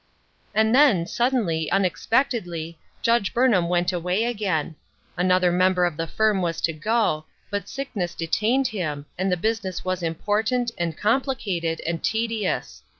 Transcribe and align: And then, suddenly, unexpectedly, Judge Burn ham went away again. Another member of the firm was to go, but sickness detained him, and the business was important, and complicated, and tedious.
And 0.55 0.73
then, 0.73 1.05
suddenly, 1.05 1.69
unexpectedly, 1.69 2.79
Judge 3.03 3.35
Burn 3.35 3.53
ham 3.53 3.69
went 3.69 3.93
away 3.93 4.23
again. 4.23 4.75
Another 5.15 5.51
member 5.51 5.85
of 5.85 5.95
the 5.95 6.07
firm 6.07 6.41
was 6.41 6.59
to 6.61 6.73
go, 6.73 7.25
but 7.51 7.69
sickness 7.69 8.15
detained 8.15 8.69
him, 8.69 9.05
and 9.15 9.31
the 9.31 9.37
business 9.37 9.85
was 9.85 10.01
important, 10.01 10.71
and 10.79 10.97
complicated, 10.97 11.81
and 11.85 12.03
tedious. 12.03 12.81